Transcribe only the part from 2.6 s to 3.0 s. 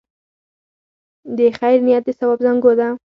ده.